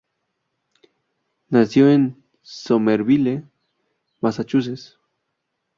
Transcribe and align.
Nació 1.49 1.91
en 1.91 2.23
Somerville, 2.41 3.43
Massachusetts. 4.19 4.97